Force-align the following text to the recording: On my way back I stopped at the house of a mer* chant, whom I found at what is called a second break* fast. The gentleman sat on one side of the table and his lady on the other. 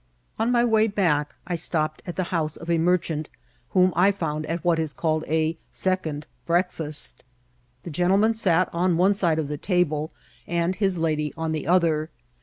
On 0.39 0.51
my 0.51 0.65
way 0.65 0.87
back 0.87 1.35
I 1.45 1.53
stopped 1.53 2.01
at 2.07 2.15
the 2.15 2.23
house 2.33 2.57
of 2.57 2.71
a 2.71 2.79
mer* 2.79 2.97
chant, 2.97 3.29
whom 3.69 3.93
I 3.95 4.11
found 4.11 4.47
at 4.47 4.65
what 4.65 4.79
is 4.79 4.93
called 4.93 5.23
a 5.27 5.59
second 5.71 6.25
break* 6.47 6.71
fast. 6.71 7.23
The 7.83 7.91
gentleman 7.91 8.33
sat 8.33 8.67
on 8.73 8.97
one 8.97 9.13
side 9.13 9.37
of 9.37 9.47
the 9.47 9.57
table 9.57 10.11
and 10.47 10.73
his 10.73 10.97
lady 10.97 11.35
on 11.37 11.51
the 11.51 11.67
other. 11.67 12.09